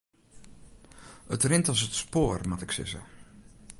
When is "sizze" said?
2.75-3.01